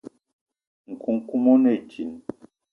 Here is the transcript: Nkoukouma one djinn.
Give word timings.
Nkoukouma 0.91 1.49
one 1.55 1.71
djinn. 1.89 2.13